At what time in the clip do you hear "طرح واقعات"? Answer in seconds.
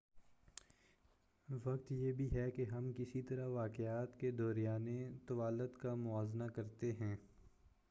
3.29-4.19